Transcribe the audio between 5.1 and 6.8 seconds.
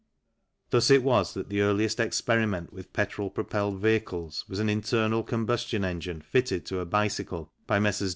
combustion engine fitted to